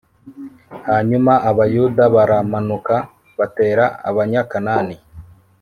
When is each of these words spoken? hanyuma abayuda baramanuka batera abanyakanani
hanyuma 0.87 1.33
abayuda 1.49 2.03
baramanuka 2.15 2.95
batera 3.37 3.85
abanyakanani 4.09 4.95